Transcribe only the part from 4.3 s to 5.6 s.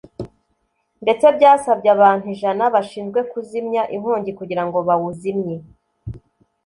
kugira ngo bawuzimye